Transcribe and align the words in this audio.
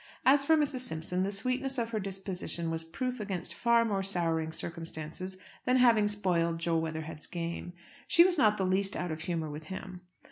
As 0.25 0.43
for 0.43 0.57
Mrs. 0.57 0.79
Simpson, 0.79 1.21
the 1.21 1.31
sweetness 1.31 1.77
of 1.77 1.91
her 1.91 1.99
disposition 1.99 2.71
was 2.71 2.83
proof 2.83 3.19
against 3.19 3.53
far 3.53 3.85
more 3.85 4.01
souring 4.01 4.51
circumstances 4.51 5.37
than 5.65 5.77
having 5.77 6.07
spoiled 6.07 6.57
Jo 6.57 6.75
Weatherhead's 6.79 7.27
game. 7.27 7.73
She 8.07 8.23
was 8.23 8.35
not 8.35 8.57
the 8.57 8.65
least 8.65 8.95
out 8.95 9.11
of 9.11 9.21
humour 9.21 9.51
with 9.51 9.65
him. 9.65 10.01